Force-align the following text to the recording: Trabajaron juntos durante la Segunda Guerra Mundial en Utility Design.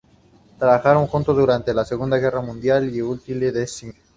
Trabajaron 0.57 1.05
juntos 1.05 1.37
durante 1.37 1.75
la 1.75 1.85
Segunda 1.85 2.17
Guerra 2.17 2.41
Mundial 2.41 2.89
en 2.89 3.03
Utility 3.03 3.51
Design. 3.51 3.93